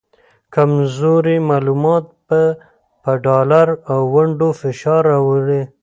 کمزوري 0.55 1.37
معلومات 1.49 2.05
به 2.27 2.41
په 3.03 3.11
ډالر 3.25 3.67
او 3.91 3.99
ونډو 4.13 4.49
فشار 4.61 5.01
راوړي 5.13 5.61